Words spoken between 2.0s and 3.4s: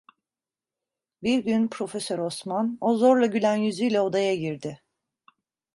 Osman, o zorla